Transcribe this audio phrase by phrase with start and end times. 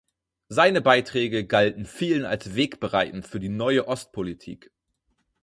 [0.49, 4.71] Seine Beiträge galten vielen als wegbereitend für die Neue Ostpolitik.